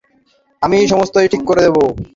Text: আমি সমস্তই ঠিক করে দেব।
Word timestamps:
আমি 0.61 0.77
সমস্তই 0.87 1.27
ঠিক 1.27 1.43
করে 1.45 1.61
দেব। 1.65 1.77